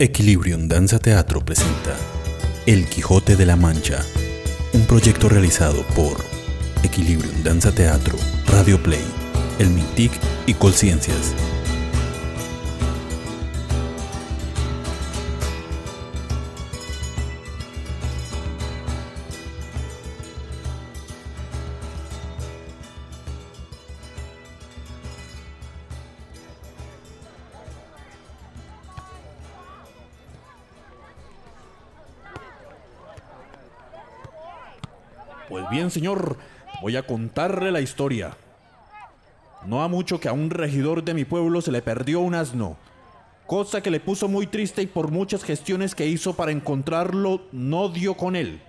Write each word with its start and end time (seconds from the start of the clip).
Equilibrium 0.00 0.68
Danza 0.68 1.00
Teatro 1.00 1.40
presenta 1.40 1.96
El 2.66 2.86
Quijote 2.86 3.34
de 3.34 3.44
la 3.44 3.56
Mancha, 3.56 3.98
un 4.72 4.86
proyecto 4.86 5.28
realizado 5.28 5.82
por 5.96 6.24
Equilibrium 6.84 7.42
Danza 7.42 7.72
Teatro, 7.72 8.16
Radio 8.46 8.80
Play, 8.80 9.04
El 9.58 9.70
Mintic 9.70 10.12
y 10.46 10.54
Colciencias. 10.54 11.34
Pues 35.48 35.64
bien, 35.70 35.90
señor, 35.90 36.36
voy 36.82 36.96
a 36.96 37.06
contarle 37.06 37.72
la 37.72 37.80
historia. 37.80 38.36
No 39.66 39.82
ha 39.82 39.88
mucho 39.88 40.20
que 40.20 40.28
a 40.28 40.32
un 40.32 40.50
regidor 40.50 41.02
de 41.04 41.14
mi 41.14 41.24
pueblo 41.24 41.62
se 41.62 41.72
le 41.72 41.80
perdió 41.80 42.20
un 42.20 42.34
asno, 42.34 42.76
cosa 43.46 43.80
que 43.80 43.90
le 43.90 43.98
puso 43.98 44.28
muy 44.28 44.46
triste 44.46 44.82
y 44.82 44.86
por 44.86 45.10
muchas 45.10 45.42
gestiones 45.42 45.94
que 45.94 46.06
hizo 46.06 46.34
para 46.34 46.52
encontrarlo 46.52 47.40
no 47.50 47.88
dio 47.88 48.14
con 48.14 48.36
él. 48.36 48.60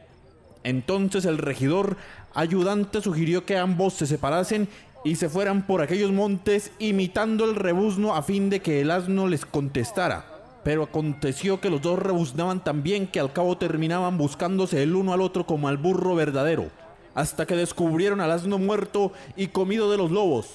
Entonces 0.64 1.26
el 1.26 1.38
regidor 1.38 1.98
ayudante 2.34 3.02
sugirió 3.02 3.46
que 3.46 3.58
ambos 3.58 3.94
se 3.96 4.08
separasen 4.08 4.70
y 5.04 5.16
se 5.16 5.28
fueran 5.28 5.68
por 5.68 5.82
aquellos 5.82 6.12
montes 6.12 6.72
imitando 6.80 7.44
el 7.44 7.56
rebuzno 7.56 8.16
a 8.16 8.24
fin 8.24 8.50
de 8.50 8.62
que 8.62 8.80
el 8.80 8.92
asno 8.92 9.28
les 9.28 9.46
contestara. 9.46 10.39
Pero 10.64 10.84
aconteció 10.84 11.62
que 11.62 11.70
los 11.70 11.82
dos 11.82 12.00
rebuznaban 12.00 12.64
tan 12.64 12.84
bien 12.84 13.08
que 13.08 13.20
al 13.20 13.32
cabo 13.32 13.58
terminaban 13.58 14.18
buscándose 14.18 14.84
el 14.84 14.96
uno 14.96 15.14
al 15.14 15.22
otro 15.22 15.46
como 15.46 15.68
al 15.68 15.78
burro 15.78 16.16
verdadero, 16.16 16.70
hasta 17.16 17.46
que 17.46 17.56
descubrieron 17.56 18.22
al 18.22 18.32
asno 18.32 18.58
muerto 18.58 19.14
y 19.36 19.48
comido 19.48 19.90
de 19.92 19.98
los 19.98 20.12
lobos. 20.12 20.48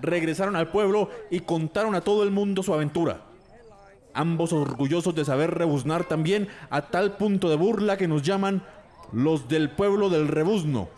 Regresaron 0.00 0.56
al 0.56 0.68
pueblo 0.68 1.10
y 1.30 1.40
contaron 1.40 1.94
a 1.94 2.00
todo 2.00 2.22
el 2.22 2.30
mundo 2.30 2.62
su 2.62 2.72
aventura. 2.72 3.20
Ambos 4.12 4.52
orgullosos 4.52 5.14
de 5.14 5.24
saber 5.24 5.52
rebuznar 5.52 6.04
también 6.04 6.48
a 6.70 6.82
tal 6.82 7.16
punto 7.16 7.48
de 7.50 7.56
burla 7.56 7.96
que 7.96 8.08
nos 8.08 8.22
llaman 8.22 8.62
los 9.12 9.48
del 9.48 9.70
pueblo 9.70 10.08
del 10.08 10.28
rebuzno. 10.28 10.88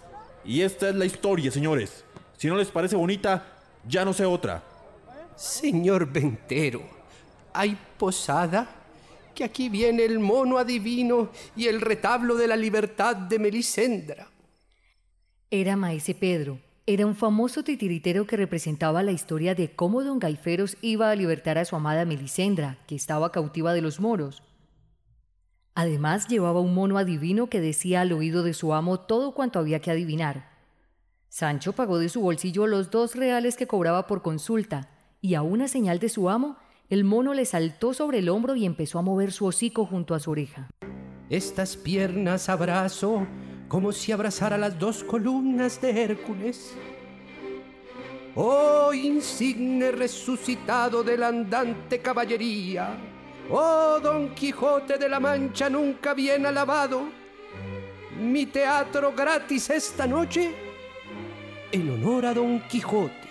Y 0.44 0.62
esta 0.62 0.88
es 0.88 0.94
la 0.94 1.06
historia, 1.06 1.50
señores. 1.50 2.04
Si 2.36 2.48
no 2.48 2.56
les 2.56 2.68
parece 2.68 2.96
bonita, 2.96 3.44
ya 3.88 4.04
no 4.04 4.12
sé 4.12 4.24
otra. 4.24 4.62
Señor 5.34 6.10
Ventero, 6.10 6.82
¿hay 7.56 7.78
posada? 7.98 8.68
Que 9.34 9.44
aquí 9.44 9.68
viene 9.68 10.04
el 10.04 10.18
mono 10.18 10.58
adivino 10.58 11.30
y 11.56 11.66
el 11.66 11.80
retablo 11.80 12.36
de 12.36 12.48
la 12.48 12.56
libertad 12.56 13.16
de 13.16 13.38
Melisendra. 13.38 14.28
Era 15.50 15.76
Maese 15.76 16.14
Pedro. 16.14 16.60
Era 16.86 17.04
un 17.04 17.16
famoso 17.16 17.64
titiritero 17.64 18.26
que 18.26 18.36
representaba 18.36 19.02
la 19.02 19.10
historia 19.10 19.54
de 19.54 19.74
cómo 19.74 20.04
don 20.04 20.20
Gaiferos 20.20 20.76
iba 20.82 21.10
a 21.10 21.16
libertar 21.16 21.58
a 21.58 21.64
su 21.64 21.74
amada 21.74 22.04
Melisendra, 22.04 22.78
que 22.86 22.94
estaba 22.94 23.32
cautiva 23.32 23.74
de 23.74 23.82
los 23.82 23.98
moros. 23.98 24.42
Además 25.74 26.28
llevaba 26.28 26.60
un 26.60 26.74
mono 26.74 26.96
adivino 26.96 27.48
que 27.48 27.60
decía 27.60 28.02
al 28.02 28.12
oído 28.12 28.42
de 28.42 28.54
su 28.54 28.72
amo 28.72 29.00
todo 29.00 29.34
cuanto 29.34 29.58
había 29.58 29.80
que 29.80 29.90
adivinar. 29.90 30.48
Sancho 31.28 31.72
pagó 31.72 31.98
de 31.98 32.08
su 32.08 32.20
bolsillo 32.20 32.66
los 32.66 32.90
dos 32.90 33.14
reales 33.14 33.56
que 33.56 33.66
cobraba 33.66 34.06
por 34.06 34.22
consulta, 34.22 34.88
y 35.20 35.34
a 35.34 35.42
una 35.42 35.68
señal 35.68 35.98
de 35.98 36.08
su 36.08 36.30
amo, 36.30 36.56
el 36.88 37.04
mono 37.04 37.34
le 37.34 37.44
saltó 37.44 37.94
sobre 37.94 38.18
el 38.20 38.28
hombro 38.28 38.54
y 38.54 38.64
empezó 38.64 38.98
a 38.98 39.02
mover 39.02 39.32
su 39.32 39.46
hocico 39.46 39.86
junto 39.86 40.14
a 40.14 40.20
su 40.20 40.30
oreja. 40.30 40.68
Estas 41.28 41.76
piernas 41.76 42.48
abrazo 42.48 43.26
como 43.68 43.90
si 43.90 44.12
abrazara 44.12 44.56
las 44.56 44.78
dos 44.78 45.02
columnas 45.02 45.80
de 45.80 46.02
Hércules. 46.02 46.74
Oh 48.36 48.92
insigne 48.92 49.90
resucitado 49.90 51.02
de 51.02 51.16
la 51.16 51.28
andante 51.28 52.00
caballería, 52.00 52.96
oh 53.50 53.98
Don 54.00 54.34
Quijote 54.34 54.98
de 54.98 55.08
la 55.08 55.18
Mancha 55.18 55.70
nunca 55.70 56.12
bien 56.12 56.44
alabado, 56.44 57.08
mi 58.20 58.46
teatro 58.46 59.12
gratis 59.16 59.70
esta 59.70 60.06
noche 60.06 60.54
en 61.72 61.90
honor 61.90 62.26
a 62.26 62.34
Don 62.34 62.60
Quijote. 62.68 63.25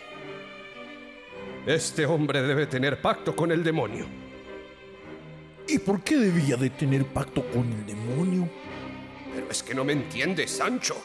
Este 1.65 2.05
hombre 2.05 2.43
debe 2.43 2.67
tener 2.67 3.01
pacto 3.01 3.35
con 3.35 3.51
el 3.51 3.63
demonio. 3.63 4.05
¿Y 5.67 5.79
por 5.79 6.01
qué 6.01 6.15
debía 6.15 6.57
de 6.57 6.69
tener 6.69 7.05
pacto 7.05 7.43
con 7.47 7.71
el 7.73 7.83
demonio? 7.87 8.47
Pero 9.33 9.49
es 9.49 9.63
que 9.63 9.73
no 9.73 9.83
me 9.83 9.93
entiendes, 9.93 10.51
Sancho. 10.51 10.95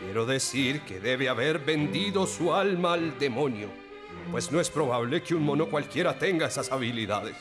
Quiero 0.00 0.26
decir 0.26 0.80
que 0.80 0.98
debe 0.98 1.28
haber 1.28 1.60
vendido 1.60 2.26
su 2.26 2.52
alma 2.52 2.94
al 2.94 3.16
demonio, 3.20 3.68
pues 4.32 4.50
no 4.50 4.60
es 4.60 4.68
probable 4.68 5.22
que 5.22 5.36
un 5.36 5.44
mono 5.44 5.70
cualquiera 5.70 6.18
tenga 6.18 6.48
esas 6.48 6.72
habilidades. 6.72 7.36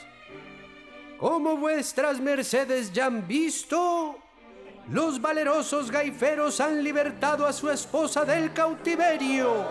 Como 1.18 1.58
vuestras 1.58 2.20
mercedes 2.20 2.94
ya 2.94 3.08
han 3.08 3.28
visto, 3.28 4.20
los 4.92 5.20
valerosos 5.20 5.90
gaiferos 5.90 6.60
han 6.60 6.84
libertado 6.84 7.48
a 7.48 7.54
su 7.54 7.72
esposa 7.72 8.24
del 8.26 8.54
cautiverio. 8.54 9.66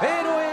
Pero 0.00 0.45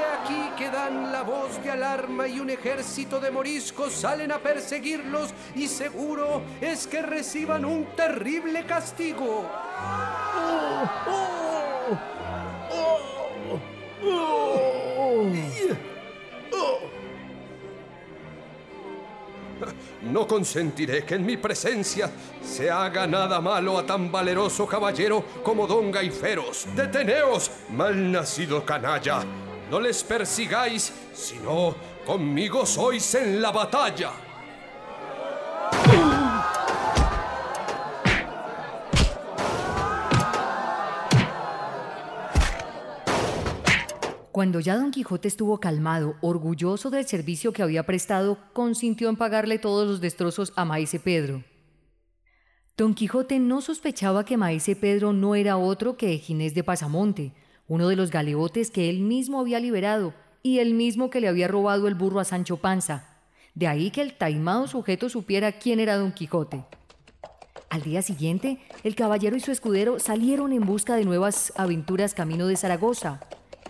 dan 0.74 1.12
la 1.12 1.22
voz 1.22 1.64
de 1.64 1.70
alarma 1.70 2.28
y 2.28 2.40
un 2.40 2.50
ejército 2.50 3.20
de 3.20 3.30
moriscos 3.30 3.94
salen 3.94 4.32
a 4.32 4.40
perseguirlos 4.40 5.30
y 5.54 5.68
seguro 5.68 6.42
es 6.60 6.88
que 6.88 7.04
reciban 7.04 7.64
un 7.64 7.86
terrible 7.96 8.66
castigo. 8.66 9.48
No 20.02 20.28
consentiré 20.28 21.06
que 21.06 21.16
en 21.16 21.26
mi 21.26 21.38
presencia 21.38 22.10
se 22.44 22.72
haga 22.72 23.06
nada 23.06 23.40
malo 23.40 23.78
a 23.78 23.86
tan 23.86 24.12
valeroso 24.12 24.66
caballero 24.66 25.24
como 25.44 25.68
don 25.68 25.92
Gaiferos. 25.92 26.66
¡Deteneos, 26.76 27.52
malnacido 27.70 28.66
canalla! 28.66 29.24
No 29.70 29.80
les 29.80 30.04
persigáis, 30.04 30.94
sino 31.14 31.76
conmigo 32.06 32.66
sois 32.66 33.16
en 33.16 33.42
la 33.42 33.52
batalla. 33.52 34.12
Cuando 44.34 44.60
ya 44.60 44.76
don 44.76 44.90
Quijote 44.90 45.28
estuvo 45.28 45.60
calmado, 45.60 46.16
orgulloso 46.22 46.90
del 46.90 47.06
servicio 47.06 47.54
que 47.54 47.62
había 47.62 47.84
prestado, 47.86 48.40
consintió 48.54 49.10
en 49.10 49.16
pagarle 49.16 49.60
todos 49.60 49.88
los 49.88 50.02
destrozos 50.02 50.54
a 50.56 50.66
Maese 50.66 51.00
Pedro. 51.00 51.44
Don 52.76 52.96
Quijote 52.96 53.38
no 53.38 53.62
sospechaba 53.62 54.26
que 54.26 54.36
Maese 54.36 54.76
Pedro 54.76 55.14
no 55.14 55.36
era 55.36 55.58
otro 55.58 55.98
que 55.98 56.18
Ginés 56.18 56.56
de 56.56 56.64
Pasamonte, 56.64 57.36
uno 57.68 57.88
de 57.88 57.96
los 57.96 58.12
galeotes 58.12 58.72
que 58.72 58.90
él 58.90 59.00
mismo 59.00 59.40
había 59.40 59.60
liberado 59.60 60.14
y 60.42 60.60
el 60.60 60.74
mismo 60.74 61.10
que 61.10 61.22
le 61.22 61.28
había 61.28 61.48
robado 61.48 61.88
el 61.88 61.96
burro 61.96 62.20
a 62.20 62.26
Sancho 62.26 62.58
Panza. 62.58 63.08
De 63.56 63.68
ahí 63.68 63.92
que 63.92 64.02
el 64.02 64.14
taimado 64.14 64.68
sujeto 64.68 65.10
supiera 65.10 65.54
quién 65.54 65.80
era 65.80 65.96
don 65.96 66.12
Quijote. 66.12 66.66
Al 67.70 67.82
día 67.82 68.02
siguiente, 68.02 68.60
el 68.84 68.96
caballero 68.96 69.36
y 69.36 69.40
su 69.40 69.52
escudero 69.52 70.00
salieron 70.00 70.54
en 70.54 70.66
busca 70.66 70.96
de 70.96 71.06
nuevas 71.06 71.54
aventuras 71.56 72.14
camino 72.14 72.48
de 72.48 72.56
Zaragoza, 72.56 73.22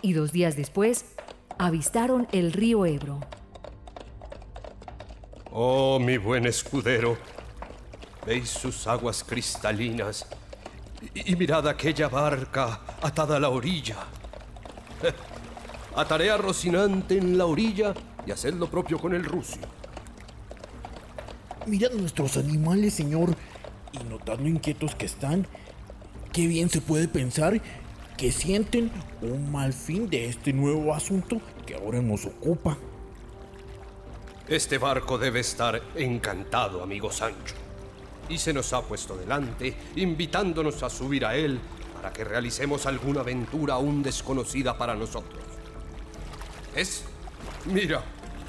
y 0.02 0.12
dos 0.12 0.32
días 0.32 0.56
después 0.56 1.06
avistaron 1.58 2.28
el 2.32 2.52
río 2.52 2.84
Ebro. 2.84 3.20
Oh, 5.50 5.98
mi 5.98 6.18
buen 6.18 6.46
escudero, 6.46 7.16
veis 8.26 8.50
sus 8.50 8.86
aguas 8.86 9.24
cristalinas 9.24 10.26
y, 11.14 11.32
y 11.32 11.36
mirad 11.36 11.66
aquella 11.68 12.08
barca 12.08 12.80
atada 13.02 13.36
a 13.36 13.40
la 13.40 13.48
orilla. 13.48 13.96
Ataré 15.96 16.30
a 16.30 16.36
Rocinante 16.36 17.18
en 17.18 17.38
la 17.38 17.46
orilla 17.46 17.94
y 18.26 18.30
haced 18.30 18.54
lo 18.54 18.68
propio 18.68 18.98
con 18.98 19.14
el 19.14 19.24
rucio. 19.24 19.62
Mirad 21.66 21.92
nuestros 21.92 22.36
animales, 22.36 22.94
señor, 22.94 23.34
y 23.92 24.04
notad 24.04 24.38
lo 24.38 24.48
inquietos 24.48 24.94
que 24.94 25.06
están. 25.06 25.46
Qué 26.32 26.46
bien 26.46 26.68
se 26.68 26.80
puede 26.80 27.08
pensar 27.08 27.60
que 28.16 28.32
sienten 28.32 28.90
un 29.22 29.50
mal 29.50 29.72
fin 29.72 30.08
de 30.08 30.28
este 30.28 30.52
nuevo 30.52 30.94
asunto 30.94 31.40
que 31.66 31.74
ahora 31.74 32.00
nos 32.02 32.26
ocupa. 32.26 32.76
Este 34.46 34.78
barco 34.78 35.16
debe 35.16 35.40
estar 35.40 35.80
encantado, 35.94 36.82
amigo 36.82 37.10
Sancho. 37.10 37.54
Y 38.28 38.38
se 38.38 38.52
nos 38.52 38.72
ha 38.72 38.82
puesto 38.82 39.16
delante, 39.16 39.76
invitándonos 39.96 40.82
a 40.82 40.90
subir 40.90 41.26
a 41.26 41.36
él 41.36 41.60
para 41.94 42.12
que 42.12 42.24
realicemos 42.24 42.86
alguna 42.86 43.20
aventura 43.20 43.74
aún 43.74 44.02
desconocida 44.02 44.76
para 44.76 44.94
nosotros. 44.94 45.42
¿Es? 46.74 47.04
Mira, 47.66 48.02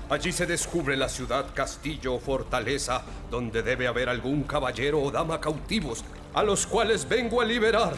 Allí 0.08 0.32
se 0.32 0.46
descubre 0.46 0.96
la 0.96 1.10
ciudad, 1.10 1.48
castillo 1.56 2.14
o 2.14 2.20
fortaleza 2.20 3.02
donde 3.32 3.64
debe 3.64 3.88
haber 3.88 4.08
algún 4.08 4.44
caballero 4.44 5.02
o 5.02 5.10
dama 5.10 5.42
cautivos 5.42 6.04
a 6.36 6.44
los 6.44 6.68
cuales 6.68 7.10
vengo 7.10 7.42
a 7.42 7.46
liberar. 7.46 7.96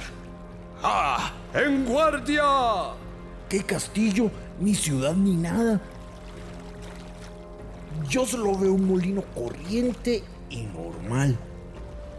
¡Ah! 0.81 1.33
¡En 1.53 1.85
guardia! 1.85 2.43
¿Qué 3.49 3.61
castillo? 3.63 4.31
Ni 4.59 4.73
ciudad 4.73 5.13
ni 5.15 5.35
nada. 5.35 5.81
Yo 8.07 8.25
solo 8.25 8.57
veo 8.57 8.73
un 8.73 8.87
molino 8.87 9.23
corriente 9.35 10.23
y 10.49 10.63
normal. 10.63 11.37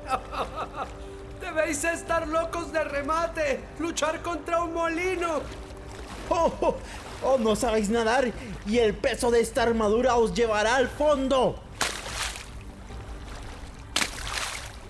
Debéis 1.40 1.84
estar 1.84 2.26
locos 2.26 2.72
de 2.72 2.84
remate. 2.84 3.60
Luchar 3.78 4.22
contra 4.22 4.62
un 4.62 4.75
molino. 4.75 5.43
Oh, 6.31 6.52
oh, 6.60 6.76
oh, 7.22 7.38
no 7.38 7.56
sabéis 7.56 7.88
nadar 7.88 8.31
y 8.66 8.78
el 8.78 8.93
peso 8.93 9.31
de 9.31 9.40
esta 9.40 9.62
armadura 9.62 10.16
os 10.16 10.34
llevará 10.34 10.76
al 10.76 10.88
fondo. 10.88 11.58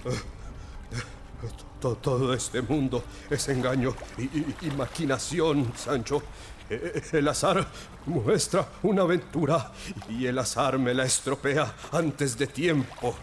Todo 1.81 2.35
este 2.35 2.61
mundo 2.61 3.05
es 3.31 3.49
engaño 3.49 3.95
y, 4.19 4.69
maquinación, 4.77 5.73
Sancho. 5.77 6.21
E, 6.69 7.03
el 7.13 7.29
azar 7.29 7.65
muestra 8.07 8.67
una 8.83 9.03
aventura 9.03 9.71
y 10.09 10.27
el 10.27 10.41
azar 10.41 10.77
me 10.77 10.93
la 10.93 11.05
estropea 11.05 11.73
antes 11.93 12.37
de 12.37 12.49
tiempo. 12.49 13.15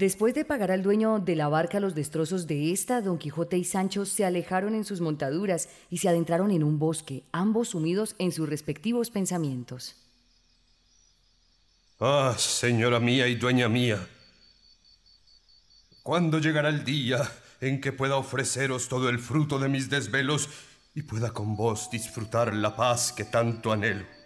Después 0.00 0.32
de 0.32 0.46
pagar 0.46 0.70
al 0.70 0.82
dueño 0.82 1.18
de 1.18 1.36
la 1.36 1.48
barca 1.48 1.78
los 1.78 1.94
destrozos 1.94 2.46
de 2.46 2.72
esta, 2.72 3.02
Don 3.02 3.18
Quijote 3.18 3.58
y 3.58 3.64
Sancho 3.64 4.06
se 4.06 4.24
alejaron 4.24 4.74
en 4.74 4.86
sus 4.86 5.02
montaduras 5.02 5.68
y 5.90 5.98
se 5.98 6.08
adentraron 6.08 6.50
en 6.52 6.64
un 6.64 6.78
bosque, 6.78 7.24
ambos 7.32 7.68
sumidos 7.68 8.16
en 8.18 8.32
sus 8.32 8.48
respectivos 8.48 9.10
pensamientos. 9.10 9.96
Ah, 12.00 12.34
señora 12.38 12.98
mía 12.98 13.28
y 13.28 13.34
dueña 13.34 13.68
mía, 13.68 14.08
¿cuándo 16.02 16.38
llegará 16.38 16.70
el 16.70 16.82
día 16.82 17.30
en 17.60 17.82
que 17.82 17.92
pueda 17.92 18.16
ofreceros 18.16 18.88
todo 18.88 19.10
el 19.10 19.18
fruto 19.18 19.58
de 19.58 19.68
mis 19.68 19.90
desvelos 19.90 20.48
y 20.94 21.02
pueda 21.02 21.32
con 21.32 21.56
vos 21.56 21.90
disfrutar 21.90 22.54
la 22.54 22.74
paz 22.74 23.12
que 23.12 23.24
tanto 23.24 23.70
anhelo? 23.70 24.19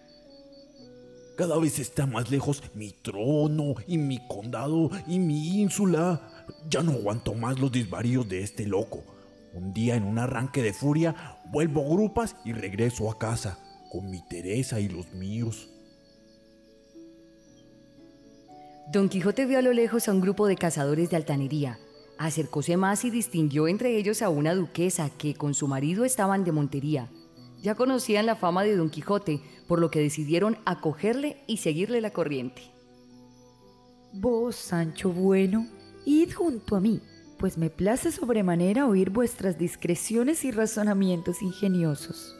Cada 1.36 1.58
vez 1.58 1.80
está 1.80 2.06
más 2.06 2.30
lejos 2.30 2.62
mi 2.74 2.92
trono 2.92 3.74
y 3.88 3.98
mi 3.98 4.20
condado 4.28 4.90
y 5.06 5.18
mi 5.18 5.60
ínsula. 5.60 6.20
Ya 6.70 6.82
no 6.82 6.92
aguanto 6.92 7.34
más 7.34 7.58
los 7.58 7.72
disvaríos 7.72 8.28
de 8.28 8.42
este 8.42 8.66
loco. 8.66 9.02
Un 9.52 9.72
día 9.72 9.96
en 9.96 10.04
un 10.04 10.18
arranque 10.18 10.62
de 10.62 10.72
furia 10.72 11.38
vuelvo 11.50 11.82
a 11.82 11.88
grupas 11.88 12.36
y 12.44 12.52
regreso 12.52 13.10
a 13.10 13.18
casa 13.18 13.58
con 13.90 14.10
mi 14.10 14.22
Teresa 14.28 14.78
y 14.78 14.88
los 14.88 15.12
míos. 15.12 15.68
Don 18.92 19.08
Quijote 19.08 19.46
vio 19.46 19.58
a 19.58 19.62
lo 19.62 19.72
lejos 19.72 20.08
a 20.08 20.12
un 20.12 20.20
grupo 20.20 20.46
de 20.46 20.56
cazadores 20.56 21.10
de 21.10 21.16
altanería. 21.16 21.78
Acercóse 22.18 22.76
más 22.76 23.04
y 23.04 23.10
distinguió 23.10 23.66
entre 23.66 23.96
ellos 23.96 24.22
a 24.22 24.28
una 24.28 24.54
duquesa 24.54 25.10
que 25.10 25.34
con 25.34 25.54
su 25.54 25.66
marido 25.66 26.04
estaban 26.04 26.44
de 26.44 26.52
montería. 26.52 27.08
Ya 27.64 27.74
conocían 27.74 28.26
la 28.26 28.36
fama 28.36 28.62
de 28.62 28.76
Don 28.76 28.90
Quijote, 28.90 29.40
por 29.66 29.80
lo 29.80 29.90
que 29.90 29.98
decidieron 29.98 30.58
acogerle 30.66 31.42
y 31.46 31.56
seguirle 31.56 32.02
la 32.02 32.10
corriente. 32.10 32.60
Vos, 34.12 34.54
Sancho 34.54 35.10
bueno, 35.10 35.66
id 36.04 36.34
junto 36.34 36.76
a 36.76 36.80
mí, 36.80 37.00
pues 37.38 37.56
me 37.56 37.70
place 37.70 38.12
sobremanera 38.12 38.86
oír 38.86 39.08
vuestras 39.08 39.56
discreciones 39.56 40.44
y 40.44 40.50
razonamientos 40.50 41.40
ingeniosos. 41.40 42.36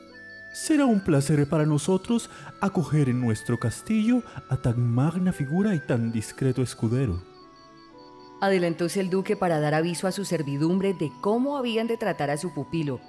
Será 0.53 0.85
un 0.85 1.03
placer 1.03 1.49
para 1.49 1.65
nosotros 1.65 2.29
acoger 2.61 3.09
en 3.09 3.19
nuestro 3.19 3.59
castillo 3.59 4.23
a 4.51 4.59
tan 4.59 4.79
magna 4.79 5.33
figura 5.33 5.75
y 5.75 5.81
tan 5.81 6.13
discreto 6.13 6.61
escudero. 6.61 7.25
Adelantóse 8.43 9.01
el 9.01 9.09
duque 9.09 9.37
para 9.37 9.59
dar 9.59 9.73
aviso 9.73 10.07
a 10.07 10.13
su 10.13 10.27
servidumbre 10.27 10.93
de 10.93 11.11
cómo 11.23 11.57
habían 11.57 11.87
de 11.87 11.97
tratar 11.97 12.29
a 12.29 12.37
su 12.37 12.53
pupilo, 12.53 13.01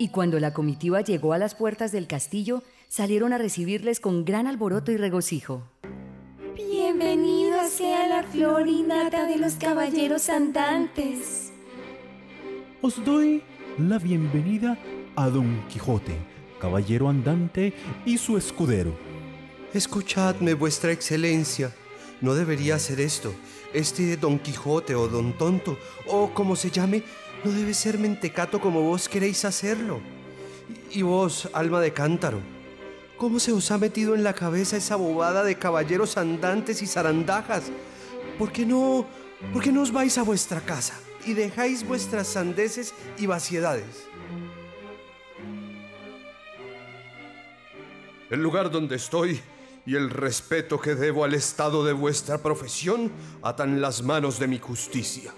y 0.00 0.08
cuando 0.08 0.40
la 0.40 0.54
comitiva 0.54 1.02
llegó 1.02 1.34
a 1.34 1.38
las 1.38 1.54
puertas 1.54 1.92
del 1.92 2.06
castillo, 2.06 2.62
salieron 2.88 3.34
a 3.34 3.38
recibirles 3.38 4.00
con 4.00 4.24
gran 4.24 4.46
alboroto 4.46 4.90
y 4.92 4.96
regocijo. 4.96 5.62
Bienvenido 6.56 7.68
sea 7.68 8.08
la 8.08 8.22
flor 8.22 8.66
innata 8.66 9.26
de 9.26 9.36
los 9.36 9.56
caballeros 9.56 10.30
andantes. 10.30 11.52
Os 12.80 13.04
doy 13.04 13.42
la 13.76 13.98
bienvenida 13.98 14.78
a 15.16 15.28
Don 15.28 15.68
Quijote, 15.68 16.16
caballero 16.58 17.10
andante 17.10 17.74
y 18.06 18.16
su 18.16 18.38
escudero. 18.38 18.94
Escuchadme, 19.74 20.54
vuestra 20.54 20.92
excelencia. 20.92 21.74
No 22.22 22.32
debería 22.32 22.76
hacer 22.76 23.00
esto. 23.00 23.34
Este 23.74 24.16
Don 24.16 24.38
Quijote 24.38 24.94
o 24.94 25.08
Don 25.08 25.36
Tonto, 25.36 25.76
o 26.06 26.30
como 26.32 26.56
se 26.56 26.70
llame, 26.70 27.02
no 27.44 27.50
debe 27.50 27.74
ser 27.74 27.98
mentecato 27.98 28.60
como 28.60 28.82
vos 28.82 29.08
queréis 29.08 29.44
hacerlo. 29.44 30.00
Y 30.90 31.02
vos, 31.02 31.48
alma 31.52 31.80
de 31.80 31.92
cántaro, 31.92 32.40
¿cómo 33.16 33.38
se 33.38 33.52
os 33.52 33.70
ha 33.70 33.78
metido 33.78 34.14
en 34.14 34.24
la 34.24 34.34
cabeza 34.34 34.76
esa 34.76 34.96
bobada 34.96 35.44
de 35.44 35.56
caballeros 35.56 36.16
andantes 36.16 36.82
y 36.82 36.86
zarandajas? 36.86 37.64
¿Por 38.38 38.52
qué 38.52 38.66
no, 38.66 39.06
por 39.52 39.62
qué 39.62 39.72
no 39.72 39.82
os 39.82 39.92
vais 39.92 40.18
a 40.18 40.22
vuestra 40.22 40.60
casa 40.60 40.94
y 41.26 41.34
dejáis 41.34 41.86
vuestras 41.86 42.28
sandeces 42.28 42.94
y 43.18 43.26
vaciedades? 43.26 44.06
El 48.30 48.42
lugar 48.42 48.70
donde 48.70 48.96
estoy 48.96 49.40
y 49.86 49.96
el 49.96 50.10
respeto 50.10 50.80
que 50.80 50.94
debo 50.94 51.24
al 51.24 51.34
estado 51.34 51.84
de 51.84 51.92
vuestra 51.92 52.38
profesión 52.38 53.10
atan 53.42 53.80
las 53.80 54.02
manos 54.02 54.38
de 54.38 54.46
mi 54.46 54.58
justicia. 54.58 55.32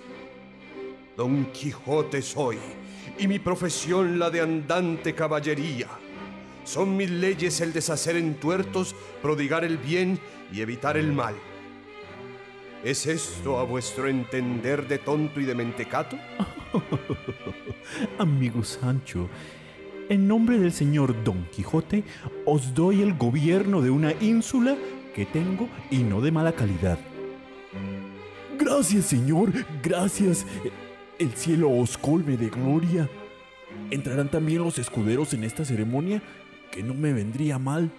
Don 1.22 1.44
Quijote 1.52 2.20
soy, 2.20 2.58
y 3.16 3.28
mi 3.28 3.38
profesión 3.38 4.18
la 4.18 4.28
de 4.28 4.40
andante 4.40 5.14
caballería. 5.14 5.86
Son 6.64 6.96
mis 6.96 7.10
leyes 7.10 7.60
el 7.60 7.72
deshacer 7.72 8.16
en 8.16 8.34
tuertos, 8.34 8.96
prodigar 9.22 9.64
el 9.64 9.78
bien 9.78 10.18
y 10.52 10.62
evitar 10.62 10.96
el 10.96 11.12
mal. 11.12 11.36
¿Es 12.82 13.06
esto 13.06 13.60
a 13.60 13.62
vuestro 13.62 14.08
entender 14.08 14.88
de 14.88 14.98
tonto 14.98 15.38
y 15.38 15.44
de 15.44 15.54
mentecato? 15.54 16.18
Amigo 18.18 18.64
Sancho, 18.64 19.28
en 20.08 20.26
nombre 20.26 20.58
del 20.58 20.72
señor 20.72 21.22
Don 21.22 21.46
Quijote, 21.52 22.02
os 22.46 22.74
doy 22.74 23.00
el 23.00 23.14
gobierno 23.14 23.80
de 23.80 23.90
una 23.90 24.12
ínsula 24.20 24.76
que 25.14 25.24
tengo 25.24 25.68
y 25.88 25.98
no 25.98 26.20
de 26.20 26.32
mala 26.32 26.50
calidad. 26.50 26.98
Gracias, 28.58 29.06
señor, 29.06 29.52
gracias 29.84 30.44
el 31.22 31.32
cielo 31.34 31.70
os 31.70 31.96
colme 31.96 32.36
de 32.36 32.48
gloria. 32.48 33.08
¿Entrarán 33.90 34.28
también 34.28 34.62
los 34.62 34.78
escuderos 34.78 35.32
en 35.34 35.44
esta 35.44 35.64
ceremonia? 35.64 36.20
Que 36.72 36.82
no 36.82 36.94
me 36.94 37.12
vendría 37.12 37.58
mal. 37.58 37.92